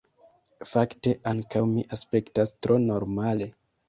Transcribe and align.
Fakte, 0.69 1.11
ankaŭ 1.31 1.61
mi 1.73 1.83
aspektas 1.97 2.55
tro 2.67 2.79
normale. 2.87 3.49